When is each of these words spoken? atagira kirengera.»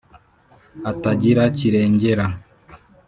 atagira 0.91 1.43
kirengera.» 1.57 2.25